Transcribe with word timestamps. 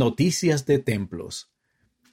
Noticias 0.00 0.64
de 0.64 0.78
templos. 0.78 1.52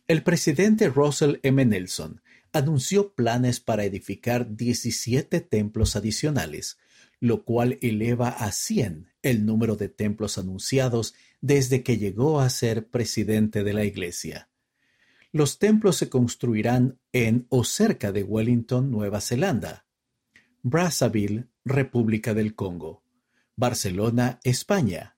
El 0.09 0.21
presidente 0.21 0.89
Russell 0.89 1.37
M. 1.41 1.63
Nelson 1.63 2.21
anunció 2.51 3.13
planes 3.13 3.61
para 3.61 3.85
edificar 3.85 4.57
17 4.57 5.39
templos 5.39 5.95
adicionales, 5.95 6.79
lo 7.21 7.45
cual 7.45 7.79
eleva 7.81 8.27
a 8.27 8.51
100 8.51 9.07
el 9.21 9.45
número 9.45 9.77
de 9.77 9.87
templos 9.87 10.37
anunciados 10.37 11.13
desde 11.39 11.81
que 11.81 11.97
llegó 11.97 12.41
a 12.41 12.49
ser 12.49 12.89
presidente 12.89 13.63
de 13.63 13.71
la 13.71 13.85
Iglesia. 13.85 14.49
Los 15.31 15.57
templos 15.57 15.95
se 15.95 16.09
construirán 16.09 16.99
en 17.13 17.47
o 17.47 17.63
cerca 17.63 18.11
de 18.11 18.23
Wellington, 18.23 18.91
Nueva 18.91 19.21
Zelanda, 19.21 19.85
Brazzaville, 20.61 21.47
República 21.63 22.33
del 22.33 22.53
Congo, 22.53 23.05
Barcelona, 23.55 24.41
España, 24.43 25.16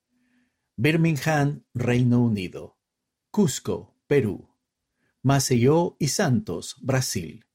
Birmingham, 0.81 1.65
Reino 1.73 2.21
Unido, 2.21 2.77
Cusco, 3.31 3.97
Perú, 4.07 4.55
Maceió 5.21 5.97
y 5.99 6.07
Santos, 6.07 6.77
Brasil, 6.79 7.45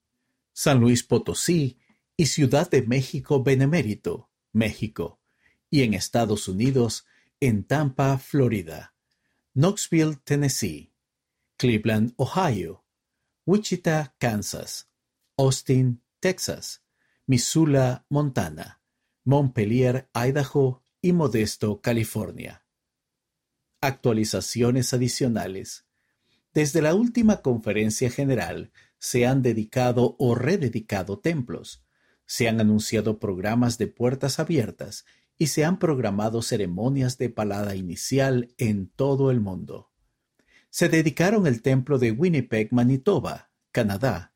San 0.53 0.79
Luis 0.79 1.05
Potosí 1.05 1.79
y 2.19 2.27
Ciudad 2.27 2.71
de 2.71 2.83
México 2.83 3.43
Benemérito, 3.43 4.29
México, 4.53 5.23
y 5.71 5.85
en 5.85 5.95
Estados 5.95 6.49
Unidos, 6.49 7.07
en 7.41 7.65
Tampa, 7.65 8.19
Florida, 8.19 8.95
Knoxville, 9.55 10.17
Tennessee, 10.23 10.93
Cleveland, 11.57 12.13
Ohio, 12.19 12.85
Wichita, 13.47 14.15
Kansas, 14.19 14.91
Austin, 15.39 16.03
Texas, 16.21 16.83
Missoula, 17.25 18.05
Montana, 18.11 18.83
Montpelier, 19.25 20.11
Idaho 20.13 20.83
y 21.01 21.15
Modesto, 21.15 21.81
California. 21.81 22.64
Actualizaciones 23.85 24.95
adicionales. 24.95 25.85
Desde 26.55 26.81
la 26.81 26.95
última 26.95 27.43
conferencia 27.43 28.09
general 28.09 28.73
se 28.99 29.27
han 29.27 29.43
dedicado 29.43 30.17
o 30.19 30.35
rededicado 30.35 31.19
templos, 31.19 31.85
se 32.25 32.49
han 32.49 32.63
anunciado 32.63 33.19
programas 33.19 33.77
de 33.77 33.89
puertas 33.89 34.39
abiertas 34.39 35.05
y 35.37 35.49
se 35.49 35.67
han 35.67 35.79
programado 35.79 36.41
ceremonias 36.41 37.19
de 37.19 37.29
palada 37.29 37.77
inicial 37.77 38.55
en 38.57 38.89
todo 38.89 39.31
el 39.31 39.41
mundo. 39.41 39.91
Se 40.71 40.89
dedicaron 40.89 41.47
el 41.47 41.61
templo 41.61 41.99
de 41.99 42.13
Winnipeg, 42.13 42.73
Manitoba, 42.73 43.51
Canadá, 43.71 44.33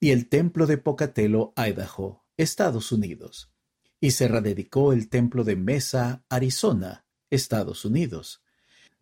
y 0.00 0.12
el 0.12 0.26
templo 0.30 0.66
de 0.66 0.78
Pocatello, 0.78 1.52
Idaho, 1.54 2.24
Estados 2.38 2.92
Unidos, 2.92 3.52
y 4.00 4.12
se 4.12 4.26
rededicó 4.26 4.94
el 4.94 5.10
templo 5.10 5.44
de 5.44 5.56
Mesa, 5.56 6.24
Arizona, 6.30 7.04
Estados 7.28 7.84
Unidos 7.84 8.40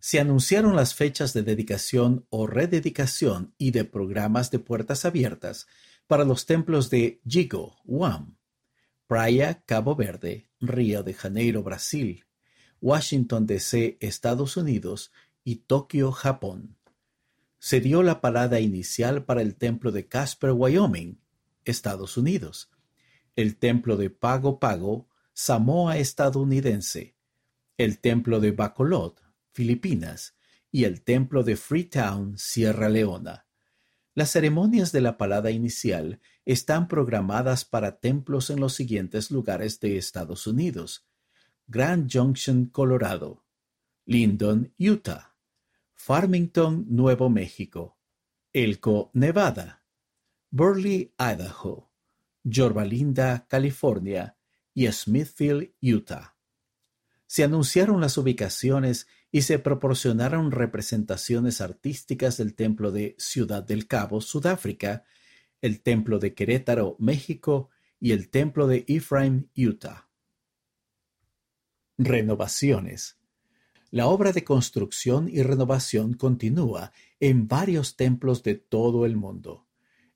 se 0.04 0.20
anunciaron 0.20 0.76
las 0.76 0.94
fechas 0.94 1.32
de 1.32 1.42
dedicación 1.42 2.26
o 2.28 2.46
rededicación 2.46 3.54
y 3.56 3.70
de 3.70 3.86
programas 3.86 4.50
de 4.50 4.58
puertas 4.58 5.06
abiertas 5.06 5.66
para 6.06 6.26
los 6.26 6.44
templos 6.44 6.90
de 6.90 7.22
Yigo, 7.24 7.78
Guam, 7.84 8.36
Praia, 9.06 9.62
Cabo 9.64 9.96
Verde, 9.96 10.50
Río 10.60 11.02
de 11.04 11.14
Janeiro, 11.14 11.62
Brasil, 11.62 12.26
Washington, 12.82 13.46
D.C., 13.46 13.96
Estados 13.98 14.58
Unidos 14.58 15.10
y 15.42 15.56
Tokio, 15.56 16.12
Japón. 16.12 16.76
Se 17.58 17.80
dio 17.80 18.02
la 18.02 18.20
parada 18.20 18.60
inicial 18.60 19.24
para 19.24 19.40
el 19.40 19.56
templo 19.56 19.90
de 19.90 20.06
Casper, 20.06 20.50
Wyoming, 20.50 21.18
Estados 21.64 22.18
Unidos, 22.18 22.70
el 23.36 23.56
templo 23.56 23.96
de 23.96 24.10
Pago 24.10 24.60
Pago, 24.60 25.08
Samoa 25.32 25.96
estadounidense, 25.96 27.16
el 27.78 28.00
templo 28.00 28.40
de 28.40 28.50
Bacolod, 28.50 29.23
Filipinas, 29.54 30.36
y 30.70 30.84
el 30.84 31.02
templo 31.02 31.44
de 31.44 31.56
Freetown, 31.56 32.36
Sierra 32.36 32.88
Leona. 32.88 33.46
Las 34.12 34.32
ceremonias 34.32 34.90
de 34.90 35.00
la 35.00 35.16
palada 35.16 35.52
inicial 35.52 36.20
están 36.44 36.88
programadas 36.88 37.64
para 37.64 38.00
templos 38.00 38.50
en 38.50 38.58
los 38.60 38.74
siguientes 38.74 39.30
lugares 39.30 39.78
de 39.78 39.96
Estados 39.96 40.48
Unidos: 40.48 41.06
Grand 41.68 42.10
Junction, 42.12 42.66
Colorado, 42.66 43.44
Lyndon, 44.04 44.74
Utah, 44.78 45.36
Farmington, 45.94 46.86
Nuevo 46.88 47.30
México, 47.30 47.98
Elko, 48.52 49.10
Nevada, 49.14 49.84
Burley, 50.50 51.14
Idaho, 51.18 51.92
Yorba 52.42 52.84
Linda, 52.84 53.46
California 53.48 54.36
y 54.74 54.86
Smithfield, 54.90 55.72
Utah. 55.80 56.33
Se 57.26 57.44
anunciaron 57.44 58.00
las 58.00 58.18
ubicaciones 58.18 59.06
y 59.30 59.42
se 59.42 59.58
proporcionaron 59.58 60.50
representaciones 60.52 61.60
artísticas 61.60 62.36
del 62.36 62.54
Templo 62.54 62.92
de 62.92 63.16
Ciudad 63.18 63.62
del 63.62 63.86
Cabo, 63.86 64.20
Sudáfrica, 64.20 65.04
el 65.60 65.80
Templo 65.80 66.18
de 66.18 66.34
Querétaro, 66.34 66.96
México 66.98 67.70
y 67.98 68.12
el 68.12 68.28
Templo 68.28 68.66
de 68.66 68.84
Ephraim, 68.86 69.48
Utah. 69.56 70.08
Renovaciones. 71.96 73.18
La 73.90 74.08
obra 74.08 74.32
de 74.32 74.44
construcción 74.44 75.28
y 75.28 75.42
renovación 75.42 76.14
continúa 76.14 76.92
en 77.20 77.48
varios 77.48 77.96
templos 77.96 78.42
de 78.42 78.56
todo 78.56 79.06
el 79.06 79.16
mundo, 79.16 79.68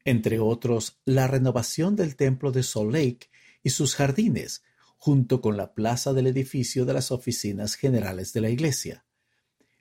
entre 0.04 0.40
otros 0.40 1.00
la 1.04 1.28
renovación 1.28 1.96
del 1.96 2.16
Templo 2.16 2.50
de 2.50 2.62
Salt 2.64 2.92
Lake 2.92 3.30
y 3.62 3.70
sus 3.70 3.94
jardines, 3.94 4.64
junto 4.98 5.40
con 5.40 5.56
la 5.56 5.72
plaza 5.74 6.12
del 6.12 6.26
edificio 6.26 6.84
de 6.84 6.92
las 6.92 7.10
oficinas 7.12 7.76
generales 7.76 8.32
de 8.32 8.40
la 8.40 8.50
Iglesia. 8.50 9.06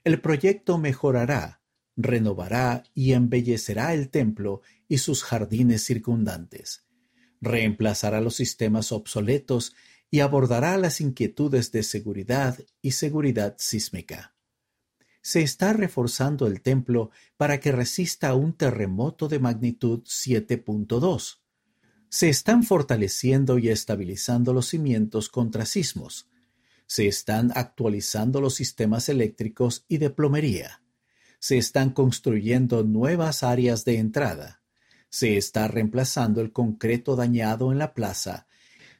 El 0.04 0.20
proyecto 0.20 0.78
mejorará, 0.78 1.60
renovará 1.96 2.84
y 2.94 3.12
embellecerá 3.12 3.92
el 3.92 4.08
templo 4.08 4.62
y 4.88 4.98
sus 4.98 5.24
jardines 5.24 5.84
circundantes. 5.84 6.86
Reemplazará 7.40 8.20
los 8.20 8.36
sistemas 8.36 8.92
obsoletos 8.92 9.74
y 10.10 10.20
abordará 10.20 10.78
las 10.78 11.00
inquietudes 11.00 11.72
de 11.72 11.82
seguridad 11.82 12.58
y 12.80 12.92
seguridad 12.92 13.56
sísmica. 13.58 14.34
Se 15.20 15.42
está 15.42 15.72
reforzando 15.72 16.46
el 16.46 16.62
templo 16.62 17.10
para 17.36 17.60
que 17.60 17.72
resista 17.72 18.34
un 18.34 18.54
terremoto 18.54 19.28
de 19.28 19.40
magnitud 19.40 20.02
7.2. 20.04 21.38
Se 22.10 22.28
están 22.28 22.62
fortaleciendo 22.62 23.58
y 23.58 23.68
estabilizando 23.68 24.52
los 24.52 24.68
cimientos 24.68 25.28
contra 25.28 25.66
sismos, 25.66 26.28
se 26.88 27.06
están 27.06 27.52
actualizando 27.54 28.40
los 28.40 28.54
sistemas 28.54 29.10
eléctricos 29.10 29.84
y 29.88 29.98
de 29.98 30.08
plomería. 30.08 30.80
Se 31.38 31.58
están 31.58 31.90
construyendo 31.90 32.82
nuevas 32.82 33.42
áreas 33.42 33.84
de 33.84 33.98
entrada. 33.98 34.62
Se 35.10 35.36
está 35.36 35.68
reemplazando 35.68 36.40
el 36.40 36.50
concreto 36.50 37.14
dañado 37.14 37.72
en 37.72 37.78
la 37.78 37.92
plaza. 37.92 38.46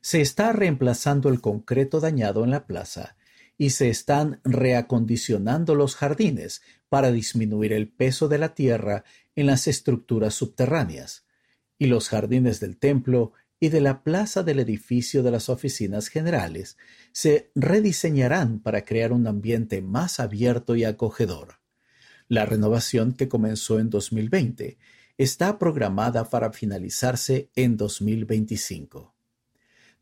Se 0.02 0.20
está 0.20 0.52
reemplazando 0.52 1.30
el 1.30 1.40
concreto 1.40 1.98
dañado 1.98 2.44
en 2.44 2.50
la 2.50 2.66
plaza 2.66 3.16
y 3.56 3.70
se 3.70 3.88
están 3.88 4.40
reacondicionando 4.44 5.74
los 5.74 5.96
jardines 5.96 6.60
para 6.90 7.10
disminuir 7.10 7.72
el 7.72 7.88
peso 7.88 8.28
de 8.28 8.36
la 8.36 8.54
tierra 8.54 9.02
en 9.34 9.46
las 9.46 9.66
estructuras 9.66 10.34
subterráneas. 10.34 11.24
Y 11.78 11.86
los 11.86 12.08
jardines 12.08 12.60
del 12.60 12.76
templo 12.76 13.32
y 13.60 13.70
de 13.70 13.80
la 13.80 14.02
plaza 14.02 14.42
del 14.42 14.60
edificio 14.60 15.22
de 15.22 15.30
las 15.30 15.48
oficinas 15.48 16.08
generales 16.08 16.76
se 17.12 17.50
rediseñarán 17.54 18.60
para 18.60 18.84
crear 18.84 19.12
un 19.12 19.26
ambiente 19.26 19.82
más 19.82 20.20
abierto 20.20 20.76
y 20.76 20.84
acogedor. 20.84 21.60
La 22.28 22.46
renovación 22.46 23.14
que 23.14 23.28
comenzó 23.28 23.80
en 23.80 23.90
2020 23.90 24.78
está 25.16 25.58
programada 25.58 26.28
para 26.28 26.52
finalizarse 26.52 27.50
en 27.56 27.76
2025. 27.76 29.14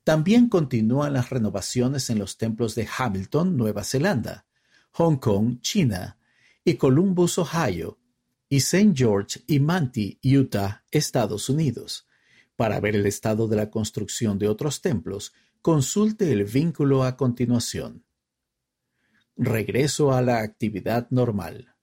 También 0.04 0.48
continúan 0.48 1.14
las 1.14 1.31
renovaciones 1.31 2.10
en 2.10 2.19
los 2.19 2.37
templos 2.37 2.75
de 2.75 2.87
Hamilton, 2.97 3.56
Nueva 3.56 3.82
Zelanda, 3.82 4.47
Hong 4.93 5.16
Kong, 5.16 5.60
China, 5.60 6.19
y 6.64 6.75
Columbus, 6.75 7.38
Ohio, 7.38 7.99
y 8.48 8.58
St. 8.58 8.93
George 8.94 9.43
y 9.46 9.60
Manti, 9.60 10.19
Utah, 10.22 10.84
Estados 10.90 11.48
Unidos 11.48 12.06
para 12.56 12.81
ver 12.81 12.96
el 12.96 13.06
estado 13.06 13.46
de 13.46 13.56
la 13.56 13.70
construcción 13.70 14.38
de 14.38 14.48
otros 14.48 14.81
templos, 14.81 15.32
consulte 15.62 16.32
el 16.32 16.44
vínculo 16.44 17.04
a 17.04 17.16
continuación. 17.16 18.04
Regreso 19.37 20.12
a 20.12 20.22
la 20.22 20.40
actividad 20.40 21.08
normal. 21.10 21.75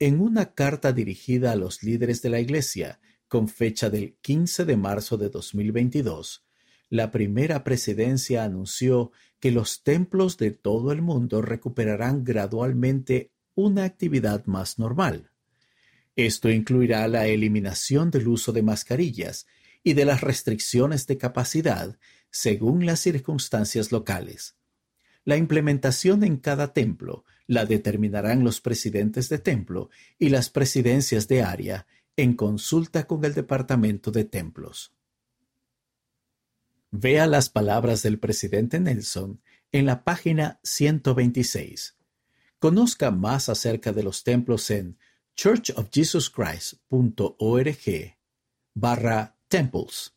En 0.00 0.20
una 0.20 0.52
carta 0.52 0.92
dirigida 0.92 1.52
a 1.52 1.56
los 1.56 1.84
líderes 1.84 2.20
de 2.20 2.30
la 2.30 2.40
Iglesia, 2.40 3.00
con 3.28 3.48
fecha 3.48 3.88
del 3.88 4.16
15 4.20 4.64
de 4.64 4.76
marzo 4.76 5.16
de 5.16 5.28
2022, 5.28 6.44
la 6.90 7.10
primera 7.10 7.62
presidencia 7.62 8.44
anunció 8.44 9.12
que 9.38 9.52
los 9.52 9.82
templos 9.82 10.36
de 10.36 10.50
todo 10.50 10.90
el 10.92 11.02
mundo 11.02 11.40
recuperarán 11.42 12.24
gradualmente 12.24 13.30
una 13.54 13.84
actividad 13.84 14.44
más 14.46 14.78
normal. 14.78 15.30
Esto 16.16 16.50
incluirá 16.50 17.06
la 17.08 17.26
eliminación 17.26 18.10
del 18.10 18.28
uso 18.28 18.52
de 18.52 18.62
mascarillas 18.62 19.46
y 19.82 19.94
de 19.94 20.04
las 20.04 20.20
restricciones 20.20 21.06
de 21.06 21.18
capacidad 21.18 21.98
según 22.30 22.86
las 22.86 23.00
circunstancias 23.00 23.92
locales. 23.92 24.56
La 25.24 25.36
implementación 25.36 26.22
en 26.24 26.36
cada 26.36 26.72
templo, 26.72 27.24
La 27.46 27.66
determinarán 27.66 28.42
los 28.42 28.60
presidentes 28.60 29.28
de 29.28 29.38
templo 29.38 29.90
y 30.18 30.30
las 30.30 30.48
presidencias 30.48 31.28
de 31.28 31.42
área 31.42 31.86
en 32.16 32.34
consulta 32.34 33.06
con 33.06 33.24
el 33.24 33.34
Departamento 33.34 34.10
de 34.10 34.24
Templos. 34.24 34.94
Vea 36.90 37.26
las 37.26 37.50
palabras 37.50 38.02
del 38.02 38.18
presidente 38.18 38.80
Nelson 38.80 39.42
en 39.72 39.84
la 39.84 40.04
página 40.04 40.60
126. 40.62 41.96
Conozca 42.58 43.10
más 43.10 43.48
acerca 43.48 43.92
de 43.92 44.04
los 44.04 44.22
templos 44.22 44.70
en 44.70 44.96
churchofjesuschrist.org 45.34 48.14
barra 48.72 49.36
temples. 49.48 50.13